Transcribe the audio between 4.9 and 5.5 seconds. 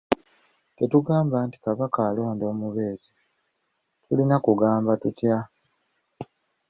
tutya?